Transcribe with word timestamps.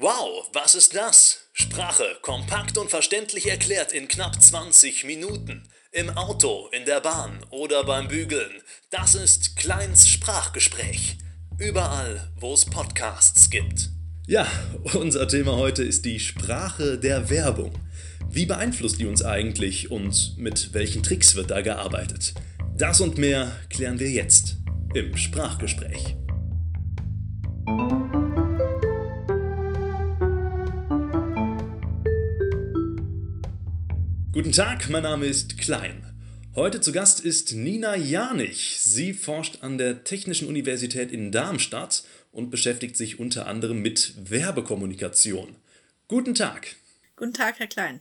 Wow, 0.00 0.48
was 0.52 0.76
ist 0.76 0.94
das? 0.94 1.48
Sprache 1.52 2.04
kompakt 2.22 2.78
und 2.78 2.88
verständlich 2.88 3.50
erklärt 3.50 3.90
in 3.90 4.06
knapp 4.06 4.40
20 4.40 5.02
Minuten. 5.02 5.64
Im 5.90 6.10
Auto, 6.10 6.68
in 6.70 6.84
der 6.84 7.00
Bahn 7.00 7.44
oder 7.50 7.82
beim 7.82 8.06
Bügeln. 8.06 8.62
Das 8.90 9.16
ist 9.16 9.56
Kleins 9.56 10.06
Sprachgespräch. 10.06 11.18
Überall, 11.58 12.30
wo 12.36 12.54
es 12.54 12.64
Podcasts 12.64 13.50
gibt. 13.50 13.90
Ja, 14.28 14.46
unser 14.94 15.26
Thema 15.26 15.56
heute 15.56 15.82
ist 15.82 16.04
die 16.04 16.20
Sprache 16.20 16.96
der 16.96 17.28
Werbung. 17.28 17.72
Wie 18.30 18.46
beeinflusst 18.46 19.00
die 19.00 19.06
uns 19.06 19.24
eigentlich 19.24 19.90
und 19.90 20.38
mit 20.38 20.74
welchen 20.74 21.02
Tricks 21.02 21.34
wird 21.34 21.50
da 21.50 21.60
gearbeitet? 21.60 22.34
Das 22.76 23.00
und 23.00 23.18
mehr 23.18 23.50
klären 23.68 23.98
wir 23.98 24.10
jetzt 24.10 24.58
im 24.94 25.16
Sprachgespräch. 25.16 26.14
Guten 34.38 34.52
Tag, 34.52 34.88
mein 34.88 35.02
Name 35.02 35.26
ist 35.26 35.58
Klein. 35.58 36.00
Heute 36.54 36.80
zu 36.80 36.92
Gast 36.92 37.18
ist 37.18 37.54
Nina 37.54 37.96
Janich. 37.96 38.78
Sie 38.78 39.12
forscht 39.12 39.64
an 39.64 39.78
der 39.78 40.04
Technischen 40.04 40.46
Universität 40.46 41.10
in 41.10 41.32
Darmstadt 41.32 42.04
und 42.30 42.48
beschäftigt 42.48 42.96
sich 42.96 43.18
unter 43.18 43.48
anderem 43.48 43.82
mit 43.82 44.14
Werbekommunikation. 44.30 45.56
Guten 46.06 46.36
Tag. 46.36 46.76
Guten 47.16 47.34
Tag, 47.34 47.58
Herr 47.58 47.66
Klein. 47.66 47.98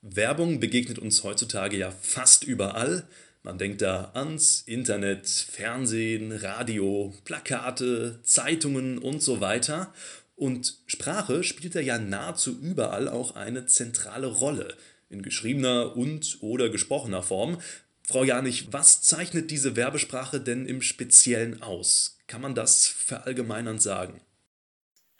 Werbung 0.00 0.58
begegnet 0.58 0.98
uns 0.98 1.22
heutzutage 1.22 1.76
ja 1.76 1.92
fast 1.92 2.42
überall. 2.42 3.06
Man 3.44 3.58
denkt 3.58 3.82
da 3.82 4.10
ans 4.14 4.62
Internet, 4.62 5.28
Fernsehen, 5.28 6.32
Radio, 6.32 7.14
Plakate, 7.24 8.18
Zeitungen 8.24 8.98
und 8.98 9.22
so 9.22 9.40
weiter. 9.40 9.94
Und 10.34 10.78
Sprache 10.86 11.44
spielt 11.44 11.76
da 11.76 11.80
ja 11.80 11.98
nahezu 11.98 12.50
überall 12.60 13.08
auch 13.08 13.36
eine 13.36 13.66
zentrale 13.66 14.26
Rolle 14.26 14.74
in 15.12 15.22
geschriebener 15.22 15.96
und 15.96 16.38
oder 16.40 16.70
gesprochener 16.70 17.22
Form. 17.22 17.58
Frau 18.04 18.24
Janich, 18.24 18.72
was 18.72 19.02
zeichnet 19.02 19.50
diese 19.50 19.76
Werbesprache 19.76 20.40
denn 20.40 20.66
im 20.66 20.82
Speziellen 20.82 21.62
aus? 21.62 22.18
Kann 22.26 22.40
man 22.40 22.54
das 22.54 22.86
verallgemeinernd 22.86 23.80
sagen? 23.80 24.20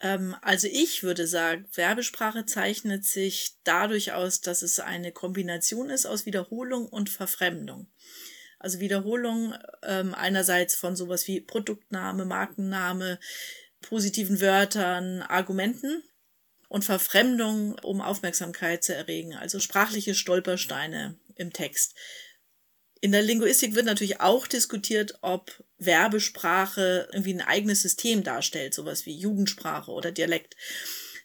Ähm, 0.00 0.34
also 0.42 0.66
ich 0.70 1.02
würde 1.02 1.26
sagen, 1.26 1.66
Werbesprache 1.74 2.44
zeichnet 2.44 3.04
sich 3.04 3.56
dadurch 3.64 4.12
aus, 4.12 4.40
dass 4.40 4.62
es 4.62 4.80
eine 4.80 5.12
Kombination 5.12 5.90
ist 5.90 6.06
aus 6.06 6.26
Wiederholung 6.26 6.86
und 6.86 7.08
Verfremdung. 7.08 7.86
Also 8.58 8.80
Wiederholung 8.80 9.54
ähm, 9.82 10.14
einerseits 10.14 10.74
von 10.74 10.96
sowas 10.96 11.26
wie 11.28 11.40
Produktname, 11.40 12.24
Markenname, 12.24 13.18
positiven 13.80 14.40
Wörtern, 14.40 15.22
Argumenten 15.22 16.02
und 16.72 16.86
Verfremdung, 16.86 17.78
um 17.82 18.00
Aufmerksamkeit 18.00 18.82
zu 18.82 18.94
erregen, 18.94 19.34
also 19.34 19.60
sprachliche 19.60 20.14
Stolpersteine 20.14 21.18
im 21.36 21.52
Text. 21.52 21.94
In 23.02 23.12
der 23.12 23.20
Linguistik 23.20 23.74
wird 23.74 23.84
natürlich 23.84 24.22
auch 24.22 24.46
diskutiert, 24.46 25.18
ob 25.20 25.62
Werbesprache 25.76 27.10
irgendwie 27.12 27.34
ein 27.34 27.42
eigenes 27.42 27.82
System 27.82 28.24
darstellt, 28.24 28.72
sowas 28.72 29.04
wie 29.04 29.14
Jugendsprache 29.14 29.90
oder 29.90 30.12
Dialekt. 30.12 30.56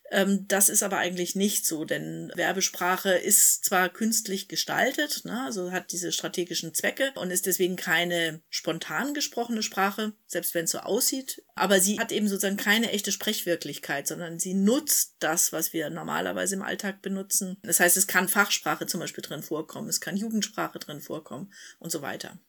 Ähm, 0.10 0.46
das 0.48 0.70
ist 0.70 0.84
aber 0.84 0.98
eigentlich 0.98 1.36
nicht 1.36 1.66
so, 1.66 1.84
denn 1.84 2.32
Werbesprache 2.36 3.12
ist 3.12 3.66
zwar 3.66 3.90
künstlich 3.90 4.48
gestaltet, 4.48 5.26
ne, 5.26 5.44
also 5.44 5.72
hat 5.72 5.92
diese 5.92 6.12
strategischen 6.12 6.74
Zwecke 6.74 7.12
und 7.16 7.32
ist 7.32 7.46
deswegen 7.46 7.76
keine 7.76 8.42
spontan 8.50 9.14
gesprochene 9.14 9.64
Sprache, 9.64 10.14
selbst 10.26 10.54
wenn 10.54 10.66
es 10.66 10.72
so 10.72 10.80
aussieht, 10.80 11.44
aber 11.56 11.80
sie 11.80 12.00
hat 12.00 12.12
eben 12.12 12.28
sozusagen 12.28 12.58
keine 12.58 12.92
echte 12.92 13.12
Sprechwirklichkeit, 13.12 14.08
sondern 14.08 14.40
sie 14.40 14.54
nutzt 14.54 15.16
das, 15.20 15.52
was 15.52 15.74
wir 15.74 15.90
normalerweise 15.90 16.56
im 16.56 16.62
Alltag 16.62 17.02
benutzen. 17.02 17.58
Das 17.64 17.80
heißt, 17.80 17.98
es 17.98 18.08
kann 18.08 18.30
Fachsprache 18.30 18.88
zum 18.88 19.02
Beispiel 19.02 19.24
drin 19.24 19.44
vorkommen, 19.44 19.90
es 19.90 20.00
kann 20.00 20.16
Jugendsprache 20.16 20.80
drin 20.80 21.02
vorkommen 21.02 21.52
und 21.80 21.92
so 21.92 22.02
weiter. 22.02 22.40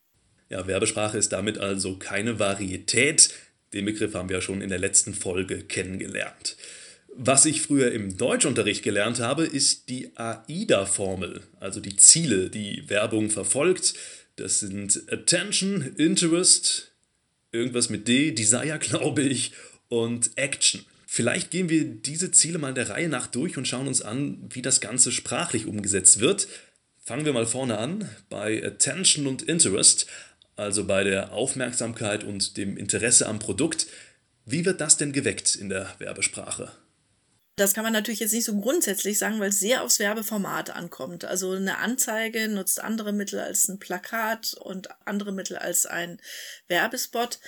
Ja, 0.48 0.67
Werbesprache 0.67 1.19
ist 1.19 1.33
damit 1.33 1.58
also 1.58 1.98
keine 1.98 2.39
Varietät. 2.39 3.30
Den 3.75 3.85
Begriff 3.85 4.14
haben 4.14 4.30
wir 4.30 4.36
ja 4.36 4.40
schon 4.40 4.63
in 4.63 4.70
der 4.70 4.79
letzten 4.79 5.13
Folge 5.13 5.63
kennengelernt. 5.63 6.57
Was 7.14 7.46
ich 7.46 7.63
früher 7.63 7.92
im 7.92 8.17
Deutschunterricht 8.17 8.83
gelernt 8.83 9.19
habe, 9.20 9.45
ist 9.45 9.89
die 9.89 10.17
AIDA-Formel, 10.17 11.42
also 11.58 11.80
die 11.80 11.96
Ziele, 11.96 12.51
die 12.51 12.89
Werbung 12.89 13.30
verfolgt. 13.30 13.95
Das 14.36 14.61
sind 14.61 15.02
Attention, 15.11 15.95
Interest, 15.96 16.92
irgendwas 17.51 17.91
mit 17.91 18.07
D, 18.07 18.33
Desire, 18.33 18.79
glaube 18.80 19.23
ich, 19.23 19.52
und 19.89 20.30
Action. 20.36 20.85
Vielleicht 21.07 21.51
gehen 21.51 21.70
wir 21.70 21.85
diese 21.85 22.30
Ziele 22.30 22.58
mal 22.58 22.74
der 22.74 22.91
Reihe 22.91 23.08
nach 23.08 23.27
durch 23.27 23.57
und 23.57 23.67
schauen 23.67 23.89
uns 23.89 24.02
an, 24.02 24.39
wie 24.51 24.63
das 24.63 24.80
Ganze 24.80 25.11
sprachlich 25.11 25.67
umgesetzt 25.67 26.20
wird. 26.20 26.46
Fangen 27.02 27.25
wir 27.25 27.33
mal 27.33 27.46
vorne 27.46 27.79
an 27.79 28.08
bei 28.29 28.63
Attention 28.63 29.27
und 29.27 29.42
Interest, 29.42 30.07
also 30.57 30.85
bei 30.85 31.05
der 31.05 31.33
Aufmerksamkeit 31.33 32.25
und 32.25 32.58
dem 32.58 32.77
Interesse 32.77 33.27
am 33.27 33.39
Produkt. 33.39 33.86
Wie 34.45 34.67
wird 34.67 34.83
das 34.83 34.98
denn 34.98 35.13
geweckt 35.13 35.57
in 35.57 35.70
der 35.70 35.95
Werbesprache? 35.98 36.70
Das 37.58 37.74
kann 37.74 37.83
man 37.83 37.92
natürlich 37.92 38.20
jetzt 38.20 38.33
nicht 38.33 38.45
so 38.45 38.57
grundsätzlich 38.61 39.19
sagen, 39.19 39.41
weil 39.41 39.48
es 39.48 39.58
sehr 39.58 39.83
aufs 39.83 39.98
Werbeformat 39.98 40.70
ankommt. 40.70 41.24
Also 41.24 41.52
eine 41.52 41.79
Anzeige 41.79 42.48
nutzt 42.48 42.80
andere 42.80 43.13
Mittel 43.13 43.41
als 43.41 43.67
ein 43.69 43.80
Plakat 43.80 44.55
und 44.55 44.89
andere 45.05 45.33
Mittel 45.33 45.57
als 45.57 45.85
ein 45.85 46.20
Werbespot. 46.69 47.41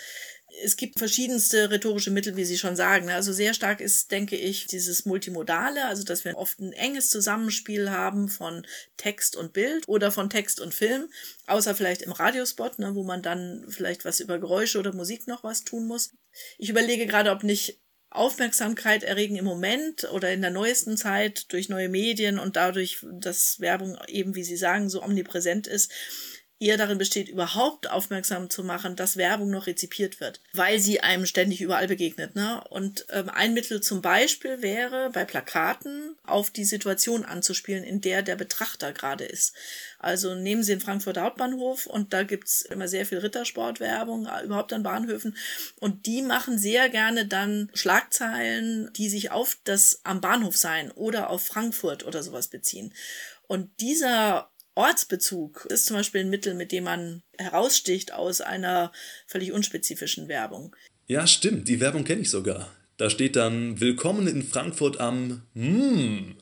Es 0.65 0.77
gibt 0.77 0.99
verschiedenste 0.99 1.71
rhetorische 1.71 2.11
Mittel, 2.11 2.35
wie 2.35 2.45
Sie 2.45 2.59
schon 2.59 2.75
sagen. 2.75 3.09
Also 3.09 3.33
sehr 3.33 3.55
stark 3.55 3.81
ist, 3.81 4.11
denke 4.11 4.35
ich, 4.35 4.67
dieses 4.67 5.05
Multimodale, 5.07 5.85
also 5.85 6.03
dass 6.03 6.25
wir 6.25 6.37
oft 6.37 6.59
ein 6.59 6.73
enges 6.73 7.09
Zusammenspiel 7.09 7.93
haben 7.93 8.29
von 8.29 8.67
Text 8.97 9.37
und 9.37 9.53
Bild 9.53 9.87
oder 9.87 10.11
von 10.11 10.29
Text 10.29 10.59
und 10.59 10.75
Film, 10.75 11.09
außer 11.47 11.77
vielleicht 11.77 12.03
im 12.03 12.11
Radiospot, 12.11 12.81
ne, 12.81 12.97
wo 12.97 13.05
man 13.05 13.23
dann 13.23 13.65
vielleicht 13.69 14.05
was 14.05 14.19
über 14.19 14.41
Geräusche 14.41 14.81
oder 14.81 14.93
Musik 14.93 15.29
noch 15.29 15.45
was 15.45 15.63
tun 15.63 15.87
muss. 15.87 16.11
Ich 16.59 16.69
überlege 16.69 17.07
gerade, 17.07 17.31
ob 17.31 17.45
nicht 17.45 17.79
Aufmerksamkeit 18.11 19.05
erregen 19.05 19.37
im 19.37 19.45
Moment 19.45 20.11
oder 20.13 20.33
in 20.33 20.41
der 20.43 20.51
neuesten 20.51 20.97
Zeit 20.97 21.53
durch 21.53 21.69
neue 21.69 21.89
Medien 21.89 22.39
und 22.41 22.57
dadurch, 22.57 23.07
dass 23.13 23.61
Werbung 23.61 23.97
eben, 24.09 24.35
wie 24.35 24.43
Sie 24.43 24.57
sagen, 24.57 24.91
so 24.91 25.03
omnipräsent 25.03 25.69
ist, 25.69 25.93
eher 26.61 26.77
darin 26.77 26.99
besteht, 26.99 27.29
überhaupt 27.29 27.91
aufmerksam 27.91 28.51
zu 28.51 28.63
machen, 28.63 28.95
dass 28.95 29.17
Werbung 29.17 29.51
noch 29.51 29.67
rezipiert 29.67 30.21
wird, 30.21 30.41
weil 30.53 30.79
sie 30.79 31.01
einem 31.01 31.25
ständig 31.25 31.63
überall 31.63 31.89
begegnet. 31.89 32.37
Ne? 32.37 32.63
Und 32.69 33.07
ähm, 33.11 33.31
ein 33.31 33.55
Mittel 33.55 33.81
zum 33.81 34.03
Beispiel 34.03 34.61
wäre, 34.61 35.11
bei 35.11 35.25
Plakaten 35.25 36.17
auf 36.25 36.51
die 36.51 36.65
Situation 36.65 37.25
anzuspielen, 37.25 37.83
in 37.83 38.03
der 38.03 38.23
der 38.23 38.37
Betrachter 38.37 38.93
gerade 38.93 39.25
ist. 39.25 39.55
Also 39.99 40.35
nehmen 40.35 40.63
Sie 40.63 40.73
den 40.73 40.81
Frankfurter 40.81 41.23
Hauptbahnhof 41.23 41.87
und 41.87 42.13
da 42.13 42.25
gibt's 42.25 42.61
immer 42.63 42.89
sehr 42.89 43.07
viel 43.07 43.19
Rittersportwerbung, 43.19 44.27
äh, 44.27 44.45
überhaupt 44.45 44.75
an 44.75 44.83
Bahnhöfen. 44.83 45.37
Und 45.79 46.05
die 46.05 46.21
machen 46.21 46.59
sehr 46.59 46.91
gerne 46.91 47.27
dann 47.27 47.71
Schlagzeilen, 47.73 48.91
die 48.97 49.09
sich 49.09 49.31
auf 49.31 49.57
das 49.65 50.01
am 50.05 50.21
Bahnhof 50.21 50.57
sein 50.57 50.91
oder 50.91 51.31
auf 51.31 51.43
Frankfurt 51.43 52.05
oder 52.07 52.23
sowas 52.23 52.49
beziehen. 52.49 52.93
Und 53.47 53.71
dieser 53.81 54.50
Ortsbezug 54.75 55.67
ist 55.67 55.87
zum 55.87 55.97
Beispiel 55.97 56.23
ein 56.23 56.31
Mittel, 56.31 56.55
mit 56.55 56.73
dem 56.73 56.85
man 56.85 57.23
heraussticht 57.39 58.13
aus 58.13 58.41
einer 58.41 58.93
völlig 59.27 59.53
unspezifischen 59.53 60.29
Werbung. 60.29 60.75
Ja, 61.07 61.27
stimmt, 61.27 61.69
die 61.69 61.81
Werbung 61.81 62.05
kenne 62.05 62.23
ich 62.23 62.31
sogar. 62.31 62.71
Da 62.97 63.11
steht 63.11 63.37
dann 63.37 63.81
Willkommen 63.81 64.27
in 64.27 64.43
Frankfurt 64.43 65.01
am 65.01 65.43
Mmm 65.55 66.37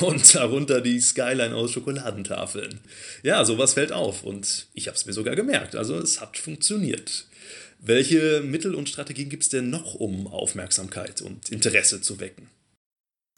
und 0.00 0.34
darunter 0.34 0.80
die 0.80 1.00
Skyline 1.00 1.54
aus 1.54 1.72
Schokoladentafeln. 1.72 2.80
Ja, 3.22 3.44
sowas 3.44 3.74
fällt 3.74 3.92
auf 3.92 4.24
und 4.24 4.68
ich 4.72 4.88
habe 4.88 4.96
es 4.96 5.06
mir 5.06 5.12
sogar 5.12 5.36
gemerkt. 5.36 5.76
Also 5.76 5.98
es 5.98 6.20
hat 6.20 6.38
funktioniert. 6.38 7.26
Welche 7.78 8.40
Mittel 8.40 8.74
und 8.74 8.88
Strategien 8.88 9.28
gibt 9.28 9.42
es 9.42 9.48
denn 9.48 9.70
noch, 9.70 9.94
um 9.94 10.26
Aufmerksamkeit 10.26 11.20
und 11.20 11.50
Interesse 11.50 12.00
zu 12.00 12.20
wecken? 12.20 12.48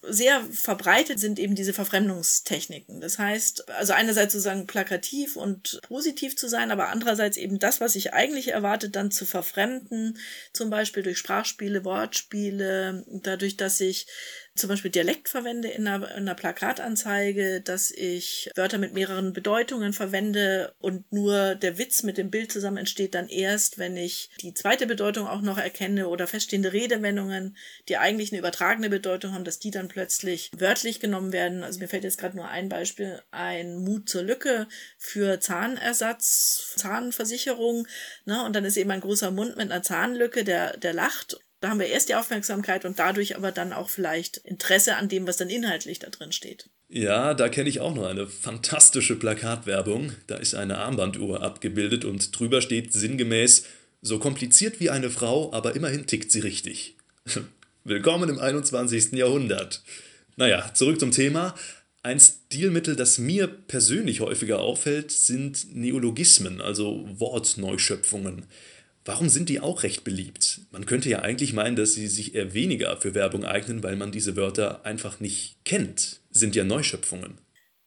Sehr 0.02 0.44
verbreitet 0.52 1.18
sind 1.18 1.38
eben 1.38 1.54
diese 1.54 1.72
Verfremdungstechniken. 1.72 3.00
Das 3.00 3.18
heißt, 3.18 3.68
also 3.70 3.92
einerseits 3.92 4.32
sozusagen 4.32 4.66
plakativ 4.66 5.36
und 5.36 5.80
positiv 5.82 6.36
zu 6.36 6.48
sein, 6.48 6.70
aber 6.70 6.88
andererseits 6.88 7.36
eben 7.36 7.58
das, 7.58 7.80
was 7.80 7.96
ich 7.96 8.14
eigentlich 8.14 8.48
erwartet, 8.48 8.94
dann 8.94 9.10
zu 9.10 9.26
verfremden, 9.26 10.18
zum 10.52 10.70
Beispiel 10.70 11.02
durch 11.02 11.18
Sprachspiele, 11.18 11.84
Wortspiele, 11.84 13.04
dadurch, 13.22 13.56
dass 13.56 13.80
ich 13.80 14.06
zum 14.58 14.68
Beispiel 14.68 14.90
Dialekt 14.90 15.28
verwende 15.28 15.68
in 15.68 15.86
einer, 15.86 16.10
in 16.10 16.22
einer 16.22 16.34
Plakatanzeige, 16.34 17.60
dass 17.60 17.90
ich 17.90 18.50
Wörter 18.54 18.78
mit 18.78 18.94
mehreren 18.94 19.32
Bedeutungen 19.32 19.92
verwende 19.92 20.74
und 20.78 21.10
nur 21.12 21.54
der 21.54 21.78
Witz 21.78 22.02
mit 22.02 22.18
dem 22.18 22.30
Bild 22.30 22.52
zusammen 22.52 22.76
entsteht 22.78 23.14
dann 23.14 23.28
erst, 23.28 23.78
wenn 23.78 23.96
ich 23.96 24.30
die 24.40 24.54
zweite 24.54 24.86
Bedeutung 24.86 25.26
auch 25.26 25.40
noch 25.40 25.58
erkenne 25.58 26.08
oder 26.08 26.26
feststehende 26.26 26.72
Redewendungen, 26.72 27.56
die 27.88 27.96
eigentlich 27.96 28.32
eine 28.32 28.40
übertragene 28.40 28.90
Bedeutung 28.90 29.32
haben, 29.34 29.44
dass 29.44 29.58
die 29.58 29.70
dann 29.70 29.88
plötzlich 29.88 30.50
wörtlich 30.56 31.00
genommen 31.00 31.32
werden. 31.32 31.62
Also 31.62 31.80
mir 31.80 31.88
fällt 31.88 32.04
jetzt 32.04 32.18
gerade 32.18 32.36
nur 32.36 32.48
ein 32.48 32.68
Beispiel, 32.68 33.22
ein 33.30 33.76
Mut 33.78 34.08
zur 34.08 34.22
Lücke 34.22 34.68
für 34.98 35.40
Zahnersatz, 35.40 36.74
Zahnversicherung, 36.76 37.86
ne? 38.24 38.44
Und 38.44 38.54
dann 38.54 38.64
ist 38.64 38.76
eben 38.76 38.90
ein 38.90 39.00
großer 39.00 39.30
Mund 39.30 39.56
mit 39.56 39.70
einer 39.70 39.82
Zahnlücke, 39.82 40.44
der, 40.44 40.76
der 40.76 40.92
lacht 40.92 41.38
Da 41.60 41.70
haben 41.70 41.80
wir 41.80 41.86
erst 41.86 42.08
die 42.08 42.14
Aufmerksamkeit 42.14 42.84
und 42.84 42.98
dadurch 42.98 43.36
aber 43.36 43.50
dann 43.50 43.72
auch 43.72 43.90
vielleicht 43.90 44.36
Interesse 44.38 44.96
an 44.96 45.08
dem, 45.08 45.26
was 45.26 45.38
dann 45.38 45.50
inhaltlich 45.50 45.98
da 45.98 46.08
drin 46.08 46.30
steht. 46.30 46.70
Ja, 46.88 47.34
da 47.34 47.48
kenne 47.48 47.68
ich 47.68 47.80
auch 47.80 47.94
noch 47.94 48.06
eine 48.06 48.28
fantastische 48.28 49.16
Plakatwerbung. 49.16 50.12
Da 50.28 50.36
ist 50.36 50.54
eine 50.54 50.78
Armbanduhr 50.78 51.42
abgebildet 51.42 52.04
und 52.04 52.38
drüber 52.38 52.62
steht 52.62 52.92
sinngemäß, 52.92 53.64
so 54.00 54.18
kompliziert 54.20 54.78
wie 54.78 54.90
eine 54.90 55.10
Frau, 55.10 55.52
aber 55.52 55.74
immerhin 55.74 56.06
tickt 56.06 56.30
sie 56.30 56.40
richtig. 56.40 56.96
Willkommen 57.84 58.30
im 58.30 58.38
21. 58.38 59.12
Jahrhundert. 59.12 59.82
Naja, 60.36 60.72
zurück 60.72 61.00
zum 61.00 61.10
Thema. 61.10 61.54
Ein 62.04 62.20
Stilmittel, 62.20 62.94
das 62.94 63.18
mir 63.18 63.48
persönlich 63.48 64.20
häufiger 64.20 64.60
auffällt, 64.60 65.10
sind 65.10 65.74
Neologismen, 65.74 66.60
also 66.60 67.08
Wortneuschöpfungen. 67.18 68.46
Warum 69.08 69.30
sind 69.30 69.48
die 69.48 69.60
auch 69.60 69.84
recht 69.84 70.04
beliebt? 70.04 70.60
Man 70.70 70.84
könnte 70.84 71.08
ja 71.08 71.20
eigentlich 71.20 71.54
meinen, 71.54 71.76
dass 71.76 71.94
sie 71.94 72.08
sich 72.08 72.34
eher 72.34 72.52
weniger 72.52 72.94
für 72.98 73.14
Werbung 73.14 73.42
eignen, 73.42 73.82
weil 73.82 73.96
man 73.96 74.12
diese 74.12 74.36
Wörter 74.36 74.84
einfach 74.84 75.18
nicht 75.18 75.64
kennt. 75.64 76.20
Sind 76.28 76.54
ja 76.54 76.62
Neuschöpfungen. 76.62 77.38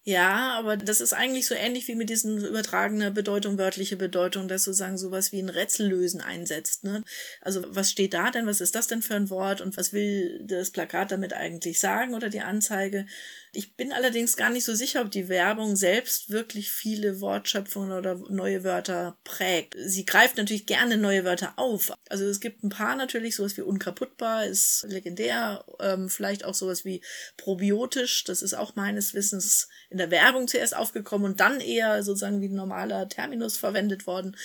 Ja, 0.03 0.57
aber 0.57 0.77
das 0.77 0.99
ist 0.99 1.13
eigentlich 1.13 1.45
so 1.45 1.53
ähnlich 1.53 1.87
wie 1.87 1.93
mit 1.93 2.09
diesen 2.09 2.43
übertragene 2.43 3.11
Bedeutung, 3.11 3.59
wörtliche 3.59 3.97
Bedeutung, 3.97 4.47
dass 4.47 4.63
sozusagen 4.63 4.97
sowas 4.97 5.31
wie 5.31 5.39
ein 5.39 5.49
Rätsellösen 5.49 6.21
einsetzt. 6.21 6.85
Ne? 6.85 7.03
Also 7.39 7.63
was 7.67 7.91
steht 7.91 8.15
da 8.15 8.31
denn? 8.31 8.47
Was 8.47 8.59
ist 8.59 8.73
das 8.73 8.87
denn 8.87 9.03
für 9.03 9.13
ein 9.13 9.29
Wort? 9.29 9.61
Und 9.61 9.77
was 9.77 9.93
will 9.93 10.41
das 10.43 10.71
Plakat 10.71 11.11
damit 11.11 11.33
eigentlich 11.33 11.79
sagen 11.79 12.15
oder 12.15 12.29
die 12.29 12.41
Anzeige? 12.41 13.05
Ich 13.53 13.75
bin 13.75 13.91
allerdings 13.91 14.37
gar 14.37 14.49
nicht 14.49 14.63
so 14.63 14.73
sicher, 14.73 15.01
ob 15.01 15.11
die 15.11 15.27
Werbung 15.27 15.75
selbst 15.75 16.29
wirklich 16.29 16.71
viele 16.71 17.19
Wortschöpfungen 17.19 17.91
oder 17.91 18.15
neue 18.29 18.63
Wörter 18.63 19.17
prägt. 19.25 19.75
Sie 19.77 20.05
greift 20.05 20.37
natürlich 20.37 20.65
gerne 20.65 20.95
neue 20.95 21.25
Wörter 21.25 21.53
auf. 21.57 21.91
Also 22.07 22.23
es 22.25 22.39
gibt 22.39 22.63
ein 22.63 22.69
paar 22.69 22.95
natürlich, 22.95 23.35
sowas 23.35 23.57
wie 23.57 23.61
unkaputtbar 23.61 24.45
ist 24.45 24.85
legendär, 24.87 25.65
ähm, 25.81 26.07
vielleicht 26.07 26.45
auch 26.45 26.53
sowas 26.53 26.85
wie 26.85 27.01
probiotisch, 27.35 28.23
das 28.23 28.41
ist 28.41 28.53
auch 28.53 28.77
meines 28.77 29.13
Wissens 29.13 29.67
in 29.89 29.97
der 29.97 30.11
Werbung 30.11 30.47
zuerst 30.47 30.75
aufgekommen 30.75 31.31
und 31.31 31.41
dann 31.41 31.59
eher 31.59 32.03
sozusagen 32.03 32.39
wie 32.39 32.47
ein 32.47 32.55
normaler 32.55 33.09
Terminus 33.09 33.57
verwendet 33.57 34.07
worden. 34.07 34.37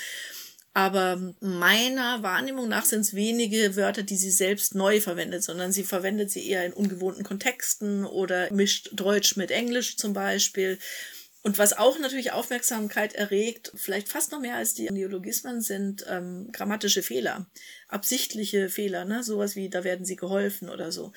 Aber 0.77 1.33
meiner 1.41 2.23
Wahrnehmung 2.23 2.69
nach 2.69 2.85
sind 2.85 3.01
es 3.01 3.15
wenige 3.15 3.77
Wörter, 3.77 4.03
die 4.03 4.19
sie 4.19 4.31
selbst 4.31 4.75
neu 4.75 5.01
verwendet, 5.01 5.43
sondern 5.43 5.73
sie 5.73 5.85
verwendet 5.85 6.31
sie 6.31 6.47
eher 6.47 6.67
in 6.67 6.75
ungewohnten 6.75 7.25
Kontexten 7.25 8.05
oder 8.05 8.53
mischt 8.53 8.91
Deutsch 8.93 9.37
mit 9.37 9.51
Englisch 9.51 9.97
zum 9.97 10.13
Beispiel. 10.13 10.79
Und 11.41 11.57
was 11.57 11.73
auch 11.73 11.99
natürlich 11.99 12.33
Aufmerksamkeit 12.33 13.15
erregt, 13.15 13.73
vielleicht 13.75 14.11
fast 14.11 14.33
noch 14.33 14.41
mehr 14.41 14.57
als 14.57 14.75
die 14.75 14.91
Neologismen, 14.91 15.63
sind 15.63 16.05
ähm, 16.11 16.53
grammatische 16.53 17.03
Fehler, 17.03 17.47
absichtliche 17.89 18.69
Fehler, 18.69 19.07
ne? 19.07 19.23
sowas 19.23 19.57
wie 19.57 19.71
da 19.71 19.83
werden 19.83 20.05
sie 20.05 20.17
geholfen 20.17 20.69
oder 20.69 20.93
so 20.93 21.11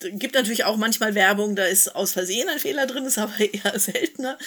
gibt 0.00 0.34
natürlich 0.34 0.64
auch 0.64 0.76
manchmal 0.76 1.14
Werbung, 1.14 1.56
da 1.56 1.64
ist 1.64 1.94
aus 1.94 2.12
Versehen 2.12 2.48
ein 2.48 2.58
Fehler 2.58 2.86
drin, 2.86 3.04
ist 3.04 3.18
aber 3.18 3.38
eher 3.38 3.78
seltener. 3.78 4.38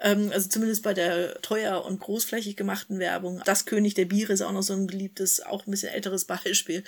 Ähm, 0.00 0.30
also 0.32 0.48
zumindest 0.48 0.82
bei 0.82 0.94
der 0.94 1.40
teuer 1.42 1.84
und 1.84 2.00
großflächig 2.00 2.56
gemachten 2.56 2.98
Werbung. 2.98 3.42
Das 3.44 3.64
König 3.66 3.94
der 3.94 4.04
Biere 4.04 4.32
ist 4.32 4.42
auch 4.42 4.52
noch 4.52 4.62
so 4.62 4.74
ein 4.74 4.86
beliebtes, 4.86 5.40
auch 5.40 5.66
ein 5.66 5.70
bisschen 5.70 5.92
älteres 5.92 6.24
Beispiel. 6.24 6.84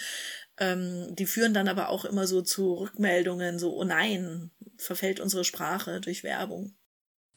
Ähm, 0.59 1.15
die 1.17 1.27
führen 1.27 1.55
dann 1.55 1.69
aber 1.69 1.89
auch 1.89 2.05
immer 2.05 2.27
so 2.27 2.43
zu 2.43 2.75
Rückmeldungen, 2.75 3.59
so, 3.59 3.75
oh 3.75 3.85
nein, 3.85 4.51
verfällt 4.79 5.19
unsere 5.19 5.45
Sprache 5.45 6.01
durch 6.01 6.23
Werbung. 6.23 6.75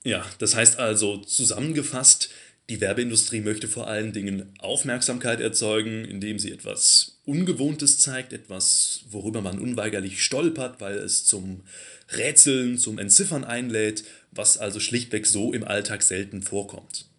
Ja, 0.03 0.25
das 0.37 0.55
heißt 0.55 0.77
also 0.77 1.17
zusammengefasst, 1.17 2.29
die 2.69 2.81
Werbeindustrie 2.81 3.41
möchte 3.41 3.67
vor 3.67 3.87
allen 3.87 4.13
Dingen 4.13 4.53
Aufmerksamkeit 4.59 5.39
erzeugen, 5.39 6.05
indem 6.05 6.37
sie 6.37 6.51
etwas 6.51 7.16
Ungewohntes 7.27 7.99
zeigt, 7.99 8.31
etwas, 8.31 9.01
worüber 9.09 9.41
man 9.41 9.59
unweigerlich 9.59 10.23
stolpert, 10.23 10.79
weil 10.79 10.97
es 10.97 11.25
zum 11.25 11.63
Rätseln, 12.09 12.77
zum 12.77 12.99
Entziffern 12.99 13.43
einlädt, 13.43 14.05
was 14.31 14.57
also 14.57 14.79
schlichtweg 14.79 15.27
so 15.27 15.51
im 15.51 15.65
Alltag 15.65 16.03
selten 16.03 16.41
vorkommt. 16.41 17.09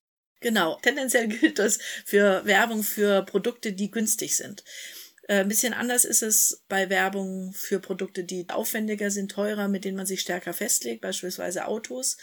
Genau, 0.40 0.78
tendenziell 0.82 1.28
gilt 1.28 1.58
das 1.58 1.78
für 2.06 2.46
Werbung 2.46 2.82
für 2.82 3.22
Produkte, 3.22 3.72
die 3.74 3.90
günstig 3.90 4.34
sind. 4.34 4.64
Äh, 5.24 5.40
ein 5.40 5.48
bisschen 5.48 5.74
anders 5.74 6.06
ist 6.06 6.22
es 6.22 6.64
bei 6.68 6.88
Werbung 6.88 7.52
für 7.52 7.78
Produkte, 7.78 8.24
die 8.24 8.48
aufwendiger 8.48 9.10
sind, 9.10 9.30
teurer, 9.30 9.68
mit 9.68 9.84
denen 9.84 9.98
man 9.98 10.06
sich 10.06 10.20
stärker 10.20 10.54
festlegt, 10.54 11.02
beispielsweise 11.02 11.66
Autos. 11.66 12.16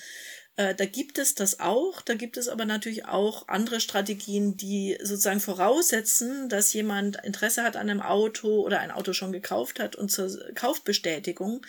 Äh, 0.58 0.74
da 0.74 0.86
gibt 0.86 1.18
es 1.18 1.36
das 1.36 1.60
auch, 1.60 2.02
da 2.02 2.14
gibt 2.14 2.38
es 2.38 2.48
aber 2.48 2.66
natürlich 2.66 3.06
auch 3.06 3.48
andere 3.48 3.82
Strategien, 3.82 4.56
die 4.56 4.98
sozusagen 5.02 5.42
voraussetzen, 5.42 6.48
dass 6.48 6.72
jemand 6.74 7.18
Interesse 7.24 7.64
hat 7.64 7.76
an 7.76 7.90
einem 7.90 8.02
Auto 8.02 8.62
oder 8.62 8.80
ein 8.80 8.92
Auto 8.92 9.14
schon 9.14 9.34
gekauft 9.34 9.80
hat 9.80 9.96
und 9.96 10.10
zur 10.10 10.30
Kaufbestätigung 10.56 11.66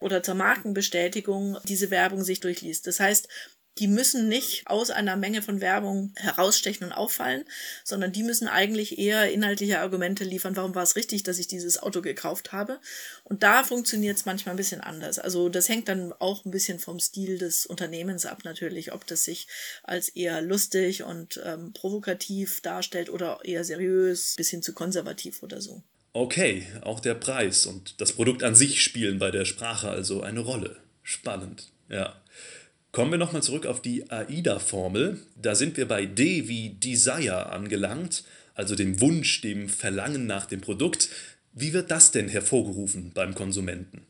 oder 0.00 0.22
zur 0.22 0.34
Markenbestätigung 0.34 1.58
diese 1.64 1.90
Werbung 1.90 2.24
sich 2.24 2.40
durchliest. 2.40 2.86
Das 2.86 3.00
heißt, 3.00 3.28
die 3.78 3.88
müssen 3.88 4.28
nicht 4.28 4.66
aus 4.66 4.90
einer 4.90 5.16
Menge 5.16 5.42
von 5.42 5.60
Werbung 5.60 6.12
herausstechen 6.16 6.86
und 6.86 6.92
auffallen, 6.92 7.44
sondern 7.84 8.12
die 8.12 8.22
müssen 8.22 8.48
eigentlich 8.48 8.98
eher 8.98 9.30
inhaltliche 9.30 9.80
Argumente 9.80 10.24
liefern, 10.24 10.56
warum 10.56 10.74
war 10.74 10.82
es 10.82 10.96
richtig, 10.96 11.22
dass 11.24 11.38
ich 11.38 11.46
dieses 11.46 11.82
Auto 11.82 12.00
gekauft 12.00 12.52
habe. 12.52 12.80
Und 13.24 13.42
da 13.42 13.64
funktioniert 13.64 14.16
es 14.16 14.24
manchmal 14.24 14.54
ein 14.54 14.58
bisschen 14.58 14.80
anders. 14.80 15.18
Also 15.18 15.48
das 15.48 15.68
hängt 15.68 15.88
dann 15.88 16.12
auch 16.14 16.44
ein 16.44 16.50
bisschen 16.50 16.78
vom 16.78 17.00
Stil 17.00 17.38
des 17.38 17.66
Unternehmens 17.66 18.24
ab 18.24 18.44
natürlich, 18.44 18.92
ob 18.92 19.06
das 19.06 19.24
sich 19.24 19.46
als 19.82 20.08
eher 20.08 20.40
lustig 20.40 21.02
und 21.02 21.40
ähm, 21.44 21.72
provokativ 21.72 22.60
darstellt 22.62 23.10
oder 23.10 23.40
eher 23.44 23.64
seriös, 23.64 24.34
bis 24.36 24.50
hin 24.50 24.62
zu 24.62 24.72
konservativ 24.72 25.42
oder 25.42 25.60
so. 25.60 25.82
Okay, 26.12 26.66
auch 26.80 27.00
der 27.00 27.14
Preis 27.14 27.66
und 27.66 28.00
das 28.00 28.14
Produkt 28.14 28.42
an 28.42 28.54
sich 28.54 28.82
spielen 28.82 29.18
bei 29.18 29.30
der 29.30 29.44
Sprache 29.44 29.90
also 29.90 30.22
eine 30.22 30.40
Rolle. 30.40 30.78
Spannend, 31.02 31.70
ja. 31.90 32.18
Kommen 32.96 33.10
wir 33.10 33.18
nochmal 33.18 33.42
zurück 33.42 33.66
auf 33.66 33.82
die 33.82 34.10
AIDA-Formel. 34.10 35.20
Da 35.36 35.54
sind 35.54 35.76
wir 35.76 35.86
bei 35.86 36.06
D 36.06 36.48
wie 36.48 36.70
Desire 36.70 37.50
angelangt, 37.50 38.24
also 38.54 38.74
dem 38.74 39.02
Wunsch, 39.02 39.42
dem 39.42 39.68
Verlangen 39.68 40.26
nach 40.26 40.46
dem 40.46 40.62
Produkt. 40.62 41.10
Wie 41.52 41.74
wird 41.74 41.90
das 41.90 42.10
denn 42.10 42.26
hervorgerufen 42.26 43.10
beim 43.12 43.34
Konsumenten? 43.34 44.06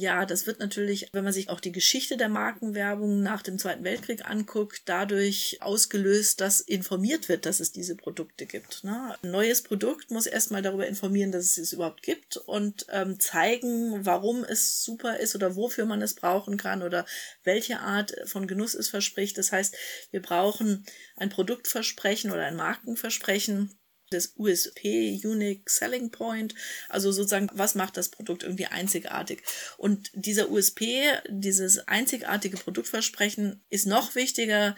Ja, 0.00 0.26
das 0.26 0.46
wird 0.46 0.60
natürlich, 0.60 1.08
wenn 1.12 1.24
man 1.24 1.32
sich 1.32 1.48
auch 1.48 1.58
die 1.58 1.72
Geschichte 1.72 2.16
der 2.16 2.28
Markenwerbung 2.28 3.20
nach 3.20 3.42
dem 3.42 3.58
Zweiten 3.58 3.82
Weltkrieg 3.82 4.24
anguckt, 4.24 4.82
dadurch 4.84 5.58
ausgelöst, 5.60 6.40
dass 6.40 6.60
informiert 6.60 7.28
wird, 7.28 7.46
dass 7.46 7.58
es 7.58 7.72
diese 7.72 7.96
Produkte 7.96 8.46
gibt. 8.46 8.84
Ne? 8.84 9.16
Ein 9.20 9.32
neues 9.32 9.62
Produkt 9.62 10.12
muss 10.12 10.26
erstmal 10.26 10.62
darüber 10.62 10.86
informieren, 10.86 11.32
dass 11.32 11.46
es 11.46 11.58
es 11.58 11.72
überhaupt 11.72 12.02
gibt 12.02 12.36
und 12.36 12.86
ähm, 12.90 13.18
zeigen, 13.18 14.06
warum 14.06 14.44
es 14.44 14.84
super 14.84 15.18
ist 15.18 15.34
oder 15.34 15.56
wofür 15.56 15.84
man 15.84 16.00
es 16.00 16.14
brauchen 16.14 16.58
kann 16.58 16.84
oder 16.84 17.04
welche 17.42 17.80
Art 17.80 18.14
von 18.26 18.46
Genuss 18.46 18.74
es 18.74 18.88
verspricht. 18.88 19.36
Das 19.36 19.50
heißt, 19.50 19.76
wir 20.12 20.22
brauchen 20.22 20.86
ein 21.16 21.28
Produktversprechen 21.28 22.30
oder 22.30 22.44
ein 22.44 22.54
Markenversprechen, 22.54 23.76
das 24.10 24.34
USP, 24.36 25.20
Unique 25.24 25.68
Selling 25.68 26.10
Point, 26.10 26.54
also 26.88 27.12
sozusagen, 27.12 27.48
was 27.52 27.74
macht 27.74 27.96
das 27.96 28.08
Produkt 28.08 28.42
irgendwie 28.42 28.66
einzigartig? 28.66 29.42
Und 29.76 30.10
dieser 30.14 30.50
USP, 30.50 31.04
dieses 31.28 31.86
einzigartige 31.88 32.56
Produktversprechen 32.56 33.62
ist 33.70 33.86
noch 33.86 34.14
wichtiger 34.14 34.76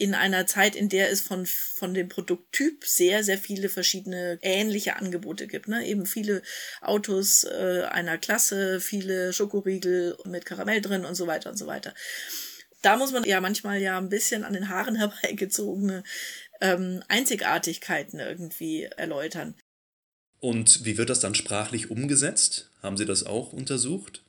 in 0.00 0.14
einer 0.14 0.46
Zeit, 0.46 0.76
in 0.76 0.88
der 0.88 1.10
es 1.10 1.20
von, 1.20 1.44
von 1.44 1.92
dem 1.92 2.08
Produkttyp 2.08 2.84
sehr, 2.84 3.24
sehr 3.24 3.36
viele 3.36 3.68
verschiedene 3.68 4.38
ähnliche 4.42 4.94
Angebote 4.96 5.48
gibt. 5.48 5.66
Ne? 5.66 5.84
Eben 5.86 6.06
viele 6.06 6.42
Autos 6.80 7.42
äh, 7.42 7.82
einer 7.90 8.16
Klasse, 8.16 8.80
viele 8.80 9.32
Schokoriegel 9.32 10.16
mit 10.24 10.46
Karamell 10.46 10.80
drin 10.80 11.04
und 11.04 11.16
so 11.16 11.26
weiter 11.26 11.50
und 11.50 11.56
so 11.56 11.66
weiter. 11.66 11.94
Da 12.82 12.96
muss 12.96 13.12
man 13.12 13.24
ja 13.24 13.40
manchmal 13.40 13.80
ja 13.80 13.98
ein 13.98 14.08
bisschen 14.08 14.44
an 14.44 14.52
den 14.52 14.68
Haaren 14.68 14.96
herbeigezogene 14.96 16.02
ähm, 16.60 17.02
Einzigartigkeiten 17.08 18.20
irgendwie 18.20 18.84
erläutern. 18.84 19.54
Und 20.40 20.84
wie 20.84 20.96
wird 20.96 21.10
das 21.10 21.20
dann 21.20 21.34
sprachlich 21.34 21.90
umgesetzt? 21.90 22.70
Haben 22.82 22.96
Sie 22.96 23.06
das 23.06 23.24
auch 23.24 23.52
untersucht? 23.52 24.22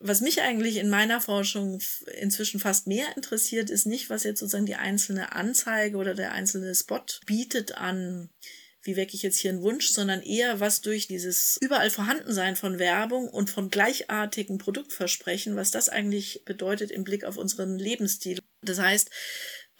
Was 0.00 0.20
mich 0.20 0.42
eigentlich 0.42 0.76
in 0.76 0.90
meiner 0.90 1.20
Forschung 1.20 1.80
inzwischen 2.20 2.60
fast 2.60 2.86
mehr 2.86 3.16
interessiert, 3.16 3.68
ist 3.68 3.86
nicht, 3.86 4.10
was 4.10 4.22
jetzt 4.22 4.38
sozusagen 4.38 4.66
die 4.66 4.76
einzelne 4.76 5.32
Anzeige 5.32 5.96
oder 5.96 6.14
der 6.14 6.32
einzelne 6.32 6.72
Spot 6.74 7.04
bietet 7.26 7.72
an, 7.72 8.30
wie 8.82 8.96
wecke 8.96 9.14
ich 9.14 9.22
jetzt 9.22 9.38
hier 9.38 9.50
einen 9.50 9.62
Wunsch, 9.62 9.90
sondern 9.90 10.22
eher, 10.22 10.60
was 10.60 10.80
durch 10.80 11.08
dieses 11.08 11.56
überall 11.60 11.90
Vorhandensein 11.90 12.56
von 12.56 12.78
Werbung 12.78 13.28
und 13.28 13.50
von 13.50 13.70
gleichartigen 13.70 14.58
Produktversprechen, 14.58 15.56
was 15.56 15.70
das 15.70 15.88
eigentlich 15.88 16.44
bedeutet 16.44 16.90
im 16.90 17.04
Blick 17.04 17.24
auf 17.24 17.36
unseren 17.36 17.78
Lebensstil. 17.78 18.38
Das 18.62 18.78
heißt, 18.78 19.10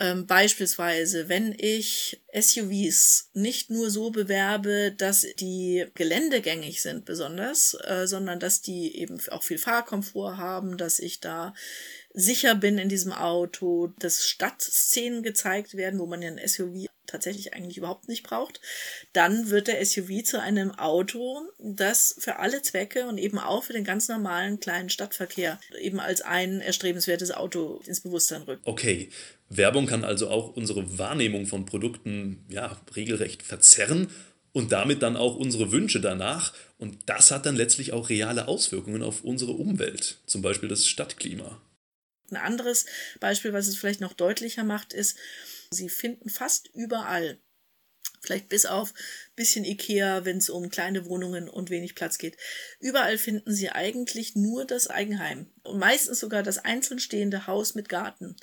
ähm, 0.00 0.26
beispielsweise, 0.26 1.28
wenn 1.28 1.52
ich 1.59 2.23
SUVs 2.33 3.31
nicht 3.35 3.71
nur 3.71 3.90
so 3.90 4.11
bewerbe, 4.11 4.93
dass 4.97 5.26
die 5.40 5.87
geländegängig 5.95 6.81
sind 6.83 7.05
besonders, 7.05 7.76
äh, 7.85 8.07
sondern 8.07 8.38
dass 8.38 8.62
die 8.62 8.97
eben 8.97 9.19
auch 9.31 9.43
viel 9.43 9.59
Fahrkomfort 9.59 10.37
haben, 10.37 10.76
dass 10.76 11.00
ich 11.00 11.19
da 11.19 11.52
sicher 12.15 12.55
bin 12.55 12.79
in 12.79 12.88
diesem 12.88 13.12
Auto, 13.12 13.93
dass 13.99 14.27
Stadtszenen 14.27 15.23
gezeigt 15.23 15.77
werden, 15.77 16.00
wo 16.00 16.07
man 16.07 16.23
ja 16.23 16.31
ein 16.31 16.41
SUV 16.47 16.88
tatsächlich 17.09 17.55
eigentlich 17.55 17.79
überhaupt 17.79 18.09
nicht 18.09 18.23
braucht, 18.23 18.61
dann 19.12 19.50
wird 19.50 19.67
der 19.67 19.85
SUV 19.85 20.23
zu 20.25 20.41
einem 20.41 20.71
Auto, 20.73 21.41
das 21.59 22.15
für 22.19 22.37
alle 22.37 22.62
Zwecke 22.62 23.07
und 23.07 23.19
eben 23.19 23.38
auch 23.38 23.65
für 23.65 23.73
den 23.73 23.85
ganz 23.85 24.09
normalen 24.09 24.61
kleinen 24.61 24.91
Stadtverkehr 24.91 25.59
eben 25.81 26.00
als 26.00 26.21
ein 26.21 26.61
erstrebenswertes 26.61 27.33
Auto 27.33 27.81
ins 27.87 28.00
Bewusstsein 28.00 28.43
rückt. 28.43 28.67
Okay, 28.67 29.09
Werbung 29.49 29.87
kann 29.87 30.05
also 30.05 30.29
auch 30.29 30.55
unsere 30.55 30.99
Wahrnehmung 30.99 31.47
von 31.47 31.65
Produkten 31.65 32.45
ja 32.49 32.79
regelrecht 32.95 33.43
verzerren 33.43 34.09
und 34.53 34.73
damit 34.73 35.03
dann 35.03 35.17
auch 35.17 35.37
unsere 35.37 35.73
Wünsche 35.73 36.00
danach. 36.00 36.53
Und 36.79 36.99
das 37.07 37.31
hat 37.31 37.47
dann 37.47 37.57
letztlich 37.57 37.93
auch 37.93 38.09
reale 38.09 38.49
Auswirkungen 38.49 39.03
auf 39.03 39.25
unsere 39.25 39.53
Umwelt, 39.53 40.19
zum 40.27 40.43
Beispiel 40.43 40.69
das 40.69 40.87
Stadtklima. 40.87 41.61
Ein 42.30 42.37
anderes 42.37 42.87
Beispiel, 43.20 43.52
was 43.52 43.66
es 43.66 43.76
vielleicht 43.76 44.00
noch 44.00 44.12
deutlicher 44.12 44.64
macht, 44.64 44.92
ist, 44.92 45.16
sie 45.70 45.88
finden 45.88 46.28
fast 46.28 46.68
überall, 46.75 47.38
vielleicht 48.20 48.49
bis 48.49 48.66
auf 48.66 48.92
bisschen 49.37 49.64
Ikea, 49.64 50.25
wenn 50.25 50.38
es 50.38 50.50
um 50.50 50.70
kleine 50.70 51.06
Wohnungen 51.06 51.49
und 51.49 51.70
wenig 51.70 51.94
Platz 51.94 52.18
geht, 52.18 52.37
überall 52.80 53.16
finden 53.16 53.54
sie 53.54 53.70
eigentlich 53.70 54.35
nur 54.35 54.64
das 54.64 54.88
Eigenheim 54.88 55.50
und 55.62 55.78
meistens 55.78 56.20
sogar 56.20 56.42
das 56.42 56.58
einzeln 56.58 56.99
stehende 56.99 57.47
Haus 57.47 57.75
mit 57.75 57.88
Garten. 57.88 58.37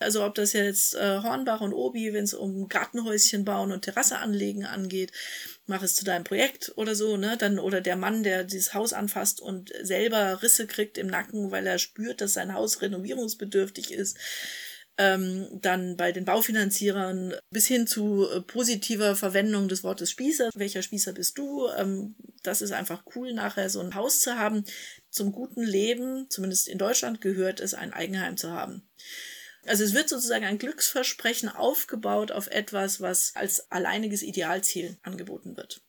Also 0.00 0.24
ob 0.24 0.34
das 0.34 0.54
jetzt 0.54 0.94
äh, 0.94 1.20
Hornbach 1.22 1.60
und 1.60 1.74
Obi, 1.74 2.14
wenn 2.14 2.24
es 2.24 2.32
um 2.32 2.68
Gartenhäuschen 2.68 3.44
bauen 3.44 3.70
und 3.70 3.82
Terrasse 3.82 4.18
anlegen 4.18 4.64
angeht, 4.64 5.12
mach 5.66 5.82
es 5.82 5.94
zu 5.94 6.06
deinem 6.06 6.24
Projekt 6.24 6.72
oder 6.76 6.94
so, 6.94 7.18
ne? 7.18 7.36
Dann 7.38 7.58
oder 7.58 7.82
der 7.82 7.96
Mann, 7.96 8.22
der 8.22 8.44
dieses 8.44 8.72
Haus 8.72 8.94
anfasst 8.94 9.42
und 9.42 9.72
selber 9.82 10.42
Risse 10.42 10.66
kriegt 10.66 10.96
im 10.96 11.06
Nacken, 11.06 11.50
weil 11.50 11.66
er 11.66 11.78
spürt, 11.78 12.22
dass 12.22 12.32
sein 12.32 12.54
Haus 12.54 12.80
renovierungsbedürftig 12.80 13.92
ist. 13.92 14.16
Ähm, 14.96 15.48
dann 15.62 15.96
bei 15.96 16.12
den 16.12 16.24
Baufinanzierern 16.24 17.34
bis 17.50 17.66
hin 17.66 17.86
zu 17.86 18.26
äh, 18.28 18.40
positiver 18.40 19.16
Verwendung 19.16 19.68
des 19.68 19.84
Wortes 19.84 20.10
Spießer. 20.10 20.50
Welcher 20.54 20.82
Spießer 20.82 21.12
bist 21.12 21.36
du? 21.38 21.68
Ähm, 21.76 22.16
das 22.42 22.62
ist 22.62 22.72
einfach 22.72 23.04
cool, 23.14 23.34
nachher 23.34 23.68
so 23.68 23.80
ein 23.80 23.94
Haus 23.94 24.20
zu 24.20 24.36
haben. 24.36 24.64
Zum 25.10 25.32
guten 25.32 25.62
Leben, 25.62 26.26
zumindest 26.30 26.68
in 26.68 26.78
Deutschland, 26.78 27.20
gehört 27.20 27.60
es, 27.60 27.74
ein 27.74 27.92
Eigenheim 27.92 28.36
zu 28.36 28.50
haben. 28.50 28.82
Also 29.66 29.84
es 29.84 29.94
wird 29.94 30.08
sozusagen 30.08 30.44
ein 30.44 30.58
Glücksversprechen 30.58 31.48
aufgebaut 31.48 32.32
auf 32.32 32.46
etwas, 32.46 33.00
was 33.00 33.36
als 33.36 33.70
alleiniges 33.70 34.22
Idealziel 34.22 34.98
angeboten 35.02 35.56
wird. 35.56 35.82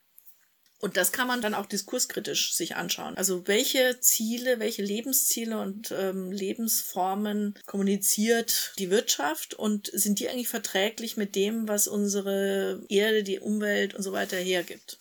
Und 0.82 0.98
das 0.98 1.12
kann 1.12 1.28
man 1.28 1.42
dann 1.42 1.54
auch 1.54 1.68
diskurskritisch 1.68 2.56
sich 2.56 2.76
anschauen. 2.76 3.16
Also 3.16 3.48
welche 3.48 4.00
Ziele, 4.00 4.60
welche 4.60 4.82
Lebensziele 4.82 5.60
und 5.62 5.94
ähm, 5.96 6.32
Lebensformen 6.32 7.54
kommuniziert 7.68 8.74
die 8.80 8.90
Wirtschaft 8.90 9.54
und 9.54 9.92
sind 9.94 10.20
die 10.20 10.28
eigentlich 10.28 10.50
verträglich 10.50 11.18
mit 11.18 11.36
dem, 11.36 11.68
was 11.68 11.88
unsere 11.88 12.84
Erde, 12.90 13.22
die 13.22 13.40
Umwelt 13.40 13.94
und 13.94 14.02
so 14.02 14.12
weiter 14.12 14.38
hergibt? 14.38 14.98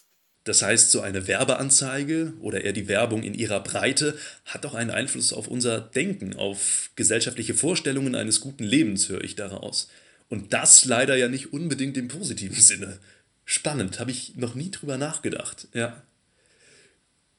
Das 0.50 0.62
heißt, 0.62 0.90
so 0.90 1.00
eine 1.00 1.28
Werbeanzeige 1.28 2.32
oder 2.40 2.64
eher 2.64 2.72
die 2.72 2.88
Werbung 2.88 3.22
in 3.22 3.34
ihrer 3.34 3.60
Breite 3.60 4.18
hat 4.44 4.66
auch 4.66 4.74
einen 4.74 4.90
Einfluss 4.90 5.32
auf 5.32 5.46
unser 5.46 5.80
Denken, 5.80 6.34
auf 6.34 6.90
gesellschaftliche 6.96 7.54
Vorstellungen 7.54 8.16
eines 8.16 8.40
guten 8.40 8.64
Lebens, 8.64 9.08
höre 9.08 9.22
ich 9.22 9.36
daraus. 9.36 9.88
Und 10.28 10.52
das 10.52 10.86
leider 10.86 11.14
ja 11.14 11.28
nicht 11.28 11.52
unbedingt 11.52 11.96
im 11.96 12.08
positiven 12.08 12.60
Sinne. 12.60 12.98
Spannend, 13.44 14.00
habe 14.00 14.10
ich 14.10 14.34
noch 14.34 14.56
nie 14.56 14.72
drüber 14.72 14.98
nachgedacht. 14.98 15.68
Ja. 15.72 16.02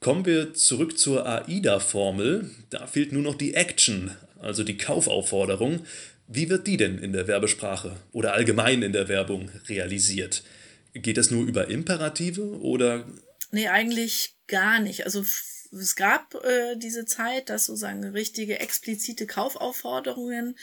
Kommen 0.00 0.24
wir 0.24 0.54
zurück 0.54 0.98
zur 0.98 1.26
AIDA-Formel. 1.26 2.48
Da 2.70 2.86
fehlt 2.86 3.12
nur 3.12 3.22
noch 3.22 3.34
die 3.34 3.52
Action, 3.52 4.10
also 4.40 4.64
die 4.64 4.78
Kaufaufforderung. 4.78 5.84
Wie 6.28 6.48
wird 6.48 6.66
die 6.66 6.78
denn 6.78 6.96
in 6.96 7.12
der 7.12 7.26
Werbesprache 7.26 7.94
oder 8.12 8.32
allgemein 8.32 8.80
in 8.80 8.94
der 8.94 9.08
Werbung 9.08 9.50
realisiert? 9.68 10.42
Geht 10.94 11.16
das 11.16 11.30
nur 11.30 11.46
über 11.46 11.68
Imperative 11.68 12.60
oder? 12.60 13.06
Nee, 13.50 13.68
eigentlich 13.68 14.36
gar 14.46 14.80
nicht. 14.80 15.04
Also 15.04 15.24
es 15.72 15.96
gab 15.96 16.34
äh, 16.44 16.76
diese 16.76 17.06
Zeit, 17.06 17.48
dass 17.48 17.66
sozusagen 17.66 18.04
richtige 18.04 18.60
explizite 18.60 19.26
Kaufaufforderungen 19.26 20.56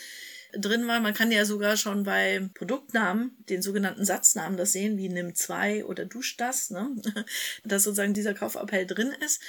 drin 0.53 0.87
waren. 0.87 1.03
Man 1.03 1.13
kann 1.13 1.31
ja 1.31 1.45
sogar 1.45 1.77
schon 1.77 2.03
bei 2.03 2.47
Produktnamen, 2.53 3.35
den 3.49 3.61
sogenannten 3.61 4.05
Satznamen, 4.05 4.57
das 4.57 4.71
sehen, 4.71 4.97
wie 4.97 5.09
nimm 5.09 5.35
zwei 5.35 5.85
oder 5.85 6.05
dusch 6.05 6.37
das, 6.37 6.69
ne? 6.69 6.95
dass 7.63 7.83
sozusagen 7.83 8.13
dieser 8.13 8.33
Kaufappell 8.33 8.85
drin 8.85 9.13
ist 9.25 9.41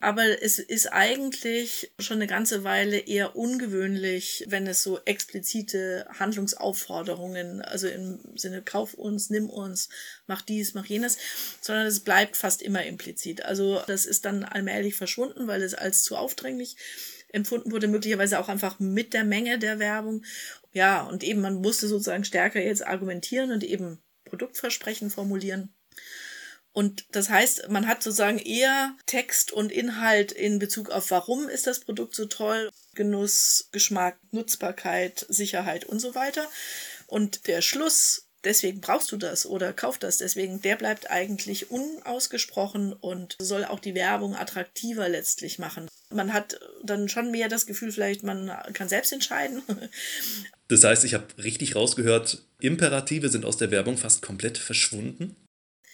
aber 0.00 0.42
es 0.42 0.58
ist 0.58 0.92
eigentlich 0.92 1.92
schon 1.98 2.18
eine 2.18 2.26
ganze 2.26 2.64
Weile 2.64 2.98
eher 2.98 3.36
ungewöhnlich, 3.36 4.44
wenn 4.48 4.66
es 4.66 4.82
so 4.82 5.00
explizite 5.04 6.06
Handlungsaufforderungen, 6.18 7.62
also 7.62 7.88
im 7.88 8.20
Sinne 8.36 8.62
kauf 8.62 8.94
uns, 8.94 9.30
nimm 9.30 9.48
uns, 9.48 9.88
mach 10.26 10.42
dies, 10.42 10.74
mach 10.74 10.86
jenes, 10.86 11.18
sondern 11.60 11.86
es 11.86 12.00
bleibt 12.00 12.36
fast 12.36 12.62
immer 12.62 12.84
implizit. 12.84 13.44
Also 13.44 13.80
das 13.86 14.06
ist 14.06 14.24
dann 14.24 14.44
allmählich 14.44 14.94
verschwunden, 14.94 15.46
weil 15.46 15.62
es 15.62 15.74
als 15.74 16.02
zu 16.02 16.16
aufdringlich 16.16 16.76
empfunden 17.34 17.72
wurde, 17.72 17.88
möglicherweise 17.88 18.38
auch 18.38 18.48
einfach 18.48 18.78
mit 18.78 19.12
der 19.12 19.24
Menge 19.24 19.58
der 19.58 19.78
Werbung. 19.78 20.24
Ja, 20.72 21.02
und 21.02 21.24
eben 21.24 21.40
man 21.40 21.56
musste 21.56 21.88
sozusagen 21.88 22.24
stärker 22.24 22.60
jetzt 22.62 22.86
argumentieren 22.86 23.50
und 23.50 23.64
eben 23.64 24.02
Produktversprechen 24.24 25.10
formulieren. 25.10 25.74
Und 26.74 27.06
das 27.12 27.30
heißt, 27.30 27.68
man 27.68 27.86
hat 27.86 28.02
sozusagen 28.02 28.40
eher 28.40 28.96
Text 29.06 29.52
und 29.52 29.70
Inhalt 29.70 30.32
in 30.32 30.58
Bezug 30.58 30.90
auf, 30.90 31.12
warum 31.12 31.48
ist 31.48 31.68
das 31.68 31.78
Produkt 31.78 32.16
so 32.16 32.26
toll, 32.26 32.68
Genuss, 32.96 33.68
Geschmack, 33.70 34.18
Nutzbarkeit, 34.32 35.24
Sicherheit 35.28 35.84
und 35.84 36.00
so 36.00 36.16
weiter. 36.16 36.48
Und 37.06 37.46
der 37.46 37.62
Schluss, 37.62 38.26
deswegen 38.42 38.80
brauchst 38.80 39.12
du 39.12 39.16
das 39.16 39.46
oder 39.46 39.72
kauf 39.72 39.98
das, 39.98 40.18
deswegen, 40.18 40.62
der 40.62 40.74
bleibt 40.74 41.12
eigentlich 41.12 41.70
unausgesprochen 41.70 42.92
und 42.92 43.36
soll 43.38 43.64
auch 43.64 43.78
die 43.78 43.94
Werbung 43.94 44.34
attraktiver 44.34 45.08
letztlich 45.08 45.60
machen. 45.60 45.88
Man 46.10 46.32
hat 46.32 46.58
dann 46.82 47.08
schon 47.08 47.30
mehr 47.30 47.48
das 47.48 47.66
Gefühl, 47.66 47.92
vielleicht 47.92 48.24
man 48.24 48.50
kann 48.72 48.88
selbst 48.88 49.12
entscheiden. 49.12 49.62
Das 50.66 50.82
heißt, 50.82 51.04
ich 51.04 51.12
habe 51.12 51.26
richtig 51.36 51.76
rausgehört, 51.76 52.42
Imperative 52.58 53.28
sind 53.28 53.44
aus 53.44 53.58
der 53.58 53.70
Werbung 53.70 53.98
fast 53.98 54.22
komplett 54.22 54.56
verschwunden. 54.56 55.36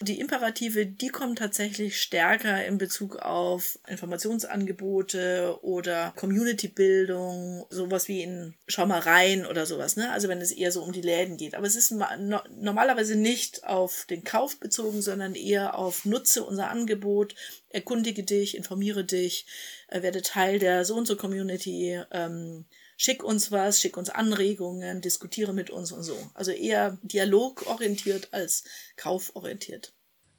Die 0.02 0.18
Imperative, 0.18 0.86
die 0.86 1.08
kommen 1.08 1.36
tatsächlich 1.36 2.00
stärker 2.00 2.64
in 2.64 2.78
Bezug 2.78 3.16
auf 3.16 3.78
Informationsangebote 3.86 5.58
oder 5.60 6.14
Community-Bildung, 6.16 7.66
sowas 7.68 8.08
wie 8.08 8.22
in 8.22 8.54
Schau 8.66 8.86
mal 8.86 9.00
rein 9.00 9.44
oder 9.44 9.66
sowas, 9.66 9.96
ne? 9.96 10.10
Also 10.10 10.28
wenn 10.28 10.40
es 10.40 10.52
eher 10.52 10.72
so 10.72 10.82
um 10.82 10.92
die 10.92 11.02
Läden 11.02 11.36
geht. 11.36 11.54
Aber 11.54 11.66
es 11.66 11.76
ist 11.76 11.90
no 11.92 12.40
normalerweise 12.48 13.14
nicht 13.14 13.64
auf 13.64 14.06
den 14.08 14.24
Kauf 14.24 14.58
bezogen, 14.58 15.02
sondern 15.02 15.34
eher 15.34 15.76
auf 15.76 16.06
Nutze 16.06 16.44
unser 16.44 16.70
Angebot, 16.70 17.34
erkundige 17.68 18.22
dich, 18.22 18.56
informiere 18.56 19.04
dich, 19.04 19.44
äh, 19.88 20.00
werde 20.00 20.22
Teil 20.22 20.58
der 20.58 20.86
so 20.86 20.94
und 20.94 21.06
so 21.06 21.16
Community, 21.16 22.00
ähm, 22.10 22.64
schick 23.00 23.24
uns 23.24 23.50
was, 23.50 23.80
schick 23.80 23.96
uns 23.96 24.10
Anregungen, 24.10 25.00
diskutiere 25.00 25.54
mit 25.54 25.70
uns 25.70 25.90
und 25.90 26.02
so. 26.02 26.18
Also 26.34 26.50
eher 26.50 26.98
dialogorientiert 27.02 28.28
als 28.32 28.62
kauforientiert. 28.96 29.94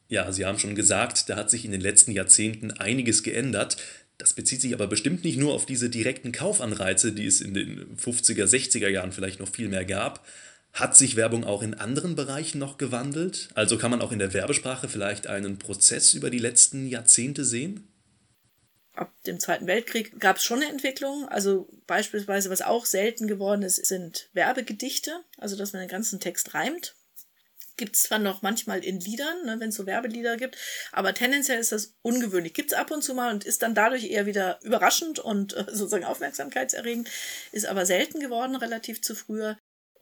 Ja, 0.10 0.32
Sie 0.32 0.46
haben 0.46 0.60
schon 0.60 0.76
gesagt, 0.76 1.28
da 1.28 1.38
hat 1.38 1.50
sich 1.50 1.66
in 1.66 1.72
den 1.72 1.82
letzten 1.82 2.12
Jahrzehnten 2.12 2.70
einiges 2.70 3.24
geändert. 3.24 3.78
Das 4.20 4.34
bezieht 4.34 4.62
sich 4.62 4.76
aber 4.76 4.86
bestimmt 4.86 5.24
nicht 5.24 5.40
nur 5.40 5.54
auf 5.54 5.66
diese 5.66 5.90
direkten 5.90 6.32
Kaufanreize, 6.32 7.14
die 7.14 7.26
es 7.26 7.42
in 7.42 7.56
den 7.56 7.98
50er, 7.98 8.46
60er 8.46 8.90
Jahren 8.90 9.12
vielleicht 9.12 9.40
noch 9.40 9.50
viel 9.50 9.68
mehr 9.68 9.86
gab. 9.86 10.24
Hat 10.72 10.96
sich 10.96 11.16
Werbung 11.16 11.44
auch 11.44 11.64
in 11.64 11.74
anderen 11.74 12.16
Bereichen 12.16 12.60
noch 12.60 12.78
gewandelt? 12.78 13.50
Also 13.56 13.80
kann 13.80 13.90
man 13.90 14.02
auch 14.02 14.12
in 14.12 14.20
der 14.20 14.34
Werbesprache 14.34 14.88
vielleicht 14.88 15.26
einen 15.26 15.58
Prozess 15.58 16.14
über 16.14 16.30
die 16.30 16.38
letzten 16.38 16.86
Jahrzehnte 16.86 17.44
sehen? 17.44 17.91
Ab 19.02 19.12
dem 19.26 19.40
Zweiten 19.40 19.68
Weltkrieg 19.68 20.20
gab 20.20 20.38
es 20.38 20.44
schon 20.44 20.62
eine 20.62 20.72
Entwicklung. 20.72 21.28
Also 21.28 21.68
beispielsweise, 21.88 22.50
was 22.50 22.62
auch 22.62 22.86
selten 22.86 23.28
geworden 23.28 23.64
ist, 23.64 23.84
sind 23.86 24.30
Werbegedichte, 24.34 25.24
also 25.38 25.58
dass 25.58 25.74
man 25.74 25.82
den 25.82 25.90
ganzen 25.90 26.20
Text 26.20 26.54
reimt. 26.54 26.96
Gibt 27.78 27.96
es 27.96 28.04
zwar 28.04 28.20
noch 28.20 28.44
manchmal 28.44 28.84
in 28.84 29.00
Liedern, 29.00 29.46
ne, 29.46 29.60
wenn 29.60 29.70
es 29.70 29.76
so 29.76 29.88
Werbelieder 29.88 30.38
gibt, 30.38 30.56
aber 30.92 31.16
tendenziell 31.16 31.60
ist 31.60 31.72
das 31.72 31.96
ungewöhnlich. 32.04 32.54
Gibt 32.54 32.72
es 32.72 32.78
ab 32.78 32.92
und 32.92 33.02
zu 33.02 33.16
mal 33.16 33.34
und 33.34 33.44
ist 33.44 33.64
dann 33.64 33.74
dadurch 33.74 34.04
eher 34.04 34.28
wieder 34.28 34.60
überraschend 34.62 35.18
und 35.18 35.54
äh, 35.54 35.66
sozusagen 35.68 36.06
aufmerksamkeitserregend, 36.06 37.10
ist 37.52 37.66
aber 37.66 37.88
selten 37.88 38.20
geworden 38.20 38.56
relativ 38.56 39.02
zu 39.02 39.16
früher. 39.16 39.58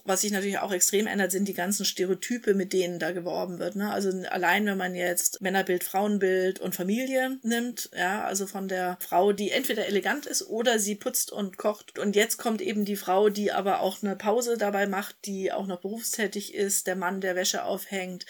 Was 0.05 0.21
sich 0.21 0.31
natürlich 0.31 0.59
auch 0.59 0.71
extrem 0.71 1.07
ändert, 1.07 1.31
sind 1.31 1.47
die 1.47 1.53
ganzen 1.53 1.85
Stereotype, 1.85 2.53
mit 2.53 2.73
denen 2.73 2.99
da 2.99 3.11
geworben 3.11 3.59
wird. 3.59 3.75
Ne? 3.75 3.91
Also 3.91 4.09
allein, 4.29 4.65
wenn 4.65 4.77
man 4.77 4.95
jetzt 4.95 5.41
Männerbild, 5.41 5.83
Frauenbild 5.83 6.59
und 6.59 6.75
Familie 6.75 7.37
nimmt, 7.43 7.89
ja, 7.95 8.23
also 8.23 8.47
von 8.47 8.67
der 8.67 8.97
Frau, 9.01 9.33
die 9.33 9.51
entweder 9.51 9.87
elegant 9.87 10.25
ist 10.25 10.47
oder 10.47 10.79
sie 10.79 10.95
putzt 10.95 11.31
und 11.31 11.57
kocht. 11.57 11.99
Und 11.99 12.15
jetzt 12.15 12.37
kommt 12.37 12.61
eben 12.61 12.85
die 12.85 12.95
Frau, 12.95 13.29
die 13.29 13.51
aber 13.51 13.81
auch 13.81 14.01
eine 14.01 14.15
Pause 14.15 14.57
dabei 14.57 14.87
macht, 14.87 15.15
die 15.25 15.51
auch 15.51 15.67
noch 15.67 15.81
berufstätig 15.81 16.53
ist, 16.55 16.87
der 16.87 16.95
Mann, 16.95 17.21
der 17.21 17.35
Wäsche 17.35 17.63
aufhängt 17.63 18.25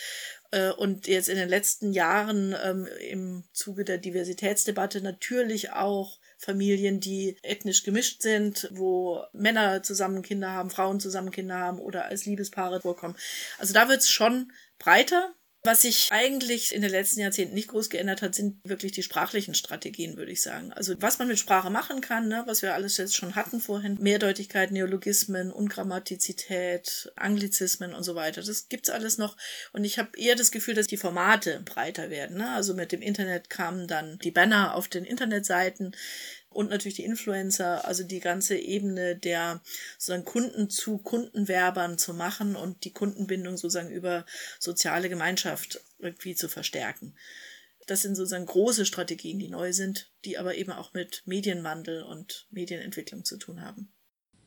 äh, 0.51 0.71
und 0.71 1.07
jetzt 1.07 1.29
in 1.29 1.37
den 1.37 1.49
letzten 1.49 1.93
Jahren 1.93 2.55
ähm, 2.63 2.87
im 3.09 3.43
Zuge 3.53 3.83
der 3.83 3.97
Diversitätsdebatte 3.97 5.01
natürlich 5.01 5.71
auch 5.71 6.19
Familien, 6.39 7.01
die 7.01 7.35
ethnisch 7.43 7.83
gemischt 7.83 8.21
sind, 8.21 8.69
wo 8.71 9.21
Männer 9.33 9.83
zusammen 9.83 10.21
Kinder 10.21 10.51
haben, 10.51 10.69
Frauen 10.69 11.01
zusammen 11.01 11.31
Kinder 11.31 11.57
haben 11.57 11.79
oder 11.79 12.05
als 12.05 12.25
Liebespaare 12.25 12.79
vorkommen. 12.79 13.17
Also 13.57 13.73
da 13.73 13.89
wird 13.89 13.99
es 13.99 14.09
schon 14.09 14.53
breiter. 14.79 15.33
Was 15.63 15.81
sich 15.81 16.07
eigentlich 16.11 16.73
in 16.73 16.81
den 16.81 16.91
letzten 16.91 17.19
Jahrzehnten 17.19 17.53
nicht 17.53 17.67
groß 17.67 17.89
geändert 17.89 18.21
hat, 18.21 18.33
sind 18.33 18.61
wirklich 18.63 18.93
die 18.93 19.03
sprachlichen 19.03 19.53
Strategien, 19.53 20.15
würde 20.15 20.31
ich 20.31 20.41
sagen. 20.41 20.71
Also 20.71 20.95
was 21.01 21.19
man 21.19 21.27
mit 21.27 21.37
Sprache 21.37 21.69
machen 21.69 21.99
kann, 21.99 22.29
ne, 22.29 22.43
was 22.45 22.61
wir 22.61 22.73
alles 22.73 22.95
jetzt 22.95 23.17
schon 23.17 23.35
hatten 23.35 23.59
vorhin, 23.59 23.97
Mehrdeutigkeit, 23.99 24.71
Neologismen, 24.71 25.51
Ungrammatizität, 25.51 27.11
Anglizismen 27.17 27.93
und 27.93 28.03
so 28.03 28.15
weiter. 28.15 28.41
Das 28.41 28.69
gibt's 28.69 28.89
alles 28.89 29.17
noch. 29.17 29.35
Und 29.73 29.83
ich 29.83 29.99
habe 29.99 30.17
eher 30.17 30.35
das 30.35 30.51
Gefühl, 30.51 30.75
dass 30.75 30.87
die 30.87 30.95
Formate 30.95 31.61
breiter 31.65 32.09
werden. 32.09 32.37
Ne? 32.37 32.49
Also 32.51 32.73
mit 32.73 32.93
dem 32.93 33.01
Internet 33.01 33.49
kamen 33.49 33.87
dann 33.87 34.17
die 34.19 34.31
Banner 34.31 34.75
auf 34.75 34.87
den 34.87 35.03
Internetseiten 35.03 35.93
und 36.49 36.69
natürlich 36.69 36.95
die 36.95 37.05
Influencer, 37.05 37.85
also 37.85 38.03
die 38.03 38.19
ganze 38.19 38.57
Ebene 38.57 39.15
der 39.15 39.61
sozusagen 39.97 40.25
Kunden 40.25 40.69
zu 40.69 40.97
Kundenwerbern 40.97 41.97
zu 41.97 42.13
machen 42.13 42.55
und 42.55 42.83
die 42.85 42.91
Kundenbindung 42.91 43.57
sozusagen 43.57 43.91
über 43.91 44.25
soziale 44.59 45.09
Gemeinschaft 45.09 45.81
irgendwie 45.99 46.35
zu 46.35 46.49
verstärken. 46.49 47.15
Das 47.87 48.01
sind 48.01 48.15
sozusagen 48.15 48.45
große 48.45 48.85
Strategien, 48.85 49.39
die 49.39 49.49
neu 49.49 49.73
sind, 49.73 50.11
die 50.25 50.37
aber 50.37 50.55
eben 50.55 50.71
auch 50.71 50.93
mit 50.93 51.23
Medienwandel 51.25 52.03
und 52.03 52.47
Medienentwicklung 52.51 53.25
zu 53.25 53.37
tun 53.37 53.61
haben. 53.61 53.91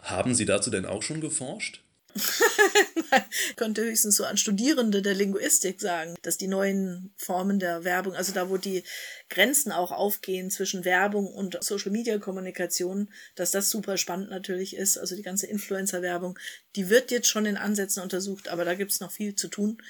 Haben 0.00 0.34
Sie 0.34 0.44
dazu 0.44 0.70
denn 0.70 0.86
auch 0.86 1.02
schon 1.02 1.20
geforscht? 1.20 1.82
ich 3.48 3.56
könnte 3.56 3.82
höchstens 3.82 4.16
so 4.16 4.24
an 4.24 4.36
Studierende 4.36 5.02
der 5.02 5.14
Linguistik 5.14 5.80
sagen, 5.80 6.14
dass 6.22 6.36
die 6.36 6.48
neuen 6.48 7.12
Formen 7.16 7.58
der 7.58 7.84
Werbung, 7.84 8.14
also 8.14 8.32
da, 8.32 8.50
wo 8.50 8.56
die 8.56 8.84
Grenzen 9.28 9.72
auch 9.72 9.92
aufgehen 9.92 10.50
zwischen 10.50 10.84
Werbung 10.84 11.26
und 11.26 11.62
Social-Media-Kommunikation, 11.62 13.08
dass 13.34 13.50
das 13.50 13.70
super 13.70 13.96
spannend 13.96 14.30
natürlich 14.30 14.76
ist. 14.76 14.98
Also 14.98 15.16
die 15.16 15.22
ganze 15.22 15.46
Influencer-Werbung, 15.46 16.38
die 16.76 16.90
wird 16.90 17.10
jetzt 17.10 17.28
schon 17.28 17.46
in 17.46 17.56
Ansätzen 17.56 18.02
untersucht, 18.02 18.48
aber 18.48 18.64
da 18.64 18.74
gibt 18.74 18.92
es 18.92 19.00
noch 19.00 19.12
viel 19.12 19.34
zu 19.34 19.48
tun. 19.48 19.82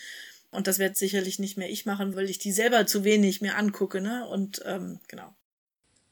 Und 0.50 0.66
das 0.66 0.78
wird 0.78 0.96
sicherlich 0.96 1.38
nicht 1.38 1.56
mehr 1.56 1.70
ich 1.70 1.86
machen, 1.86 2.14
weil 2.14 2.28
ich 2.28 2.38
die 2.38 2.52
selber 2.52 2.86
zu 2.86 3.04
wenig 3.04 3.40
mir 3.40 3.56
angucke, 3.56 4.02
ne? 4.02 4.28
Und 4.28 4.60
ähm, 4.66 5.00
genau. 5.08 5.34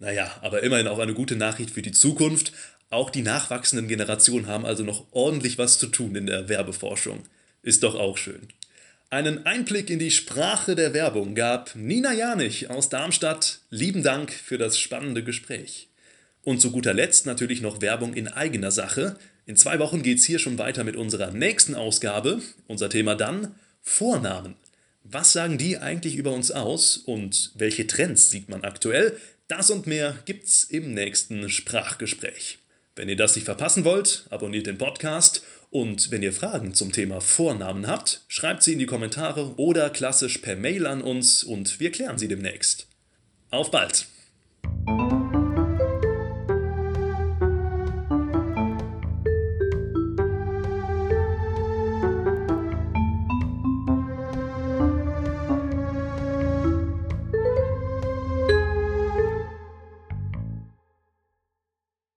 Naja, 0.00 0.34
aber 0.40 0.62
immerhin 0.62 0.88
auch 0.88 0.98
eine 0.98 1.14
gute 1.14 1.36
Nachricht 1.36 1.70
für 1.70 1.82
die 1.82 1.92
Zukunft. 1.92 2.52
Auch 2.88 3.10
die 3.10 3.22
nachwachsenden 3.22 3.86
Generationen 3.86 4.46
haben 4.48 4.66
also 4.66 4.82
noch 4.82 5.06
ordentlich 5.12 5.58
was 5.58 5.78
zu 5.78 5.86
tun 5.86 6.16
in 6.16 6.26
der 6.26 6.48
Werbeforschung. 6.48 7.22
Ist 7.62 7.82
doch 7.82 7.94
auch 7.94 8.16
schön. 8.16 8.48
Einen 9.10 9.44
Einblick 9.44 9.90
in 9.90 9.98
die 9.98 10.10
Sprache 10.10 10.74
der 10.74 10.94
Werbung 10.94 11.34
gab 11.34 11.74
Nina 11.74 12.12
Janich 12.14 12.70
aus 12.70 12.88
Darmstadt. 12.88 13.60
Lieben 13.68 14.02
Dank 14.02 14.32
für 14.32 14.56
das 14.56 14.78
spannende 14.78 15.22
Gespräch. 15.22 15.88
Und 16.42 16.60
zu 16.60 16.70
guter 16.70 16.94
Letzt 16.94 17.26
natürlich 17.26 17.60
noch 17.60 17.82
Werbung 17.82 18.14
in 18.14 18.28
eigener 18.28 18.70
Sache. 18.70 19.16
In 19.44 19.56
zwei 19.56 19.78
Wochen 19.78 20.02
geht's 20.02 20.24
hier 20.24 20.38
schon 20.38 20.58
weiter 20.58 20.82
mit 20.82 20.96
unserer 20.96 21.30
nächsten 21.30 21.74
Ausgabe. 21.74 22.40
Unser 22.68 22.88
Thema 22.88 23.16
dann 23.16 23.54
Vornamen. 23.82 24.54
Was 25.02 25.32
sagen 25.32 25.58
die 25.58 25.76
eigentlich 25.76 26.16
über 26.16 26.32
uns 26.32 26.50
aus 26.50 26.96
und 26.96 27.52
welche 27.54 27.86
Trends 27.86 28.30
sieht 28.30 28.48
man 28.48 28.64
aktuell? 28.64 29.18
Das 29.50 29.68
und 29.68 29.88
mehr 29.88 30.16
gibt's 30.26 30.62
im 30.62 30.94
nächsten 30.94 31.50
Sprachgespräch. 31.50 32.58
Wenn 32.94 33.08
ihr 33.08 33.16
das 33.16 33.34
nicht 33.34 33.46
verpassen 33.46 33.84
wollt, 33.84 34.26
abonniert 34.30 34.68
den 34.68 34.78
Podcast 34.78 35.42
und 35.70 36.12
wenn 36.12 36.22
ihr 36.22 36.32
Fragen 36.32 36.72
zum 36.72 36.92
Thema 36.92 37.20
Vornamen 37.20 37.88
habt, 37.88 38.20
schreibt 38.28 38.62
sie 38.62 38.74
in 38.74 38.78
die 38.78 38.86
Kommentare 38.86 39.54
oder 39.56 39.90
klassisch 39.90 40.38
per 40.38 40.54
Mail 40.54 40.86
an 40.86 41.02
uns 41.02 41.42
und 41.42 41.80
wir 41.80 41.90
klären 41.90 42.16
sie 42.16 42.28
demnächst. 42.28 42.86
Auf 43.50 43.72
bald! 43.72 44.06